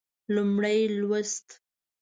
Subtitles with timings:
[0.33, 1.47] لومړی لوست